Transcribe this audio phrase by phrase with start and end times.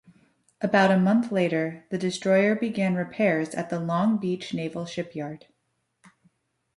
[0.61, 5.45] About a month later, the destroyer began repairs at the Long Beach Naval Shipyard.